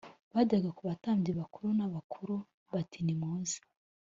bajya 0.33 0.71
ku 0.77 0.81
batambyi 0.89 1.31
bakuru 1.39 1.67
n’abakuru 1.77 2.35
bati 2.73 2.99
nimuze 3.03 3.59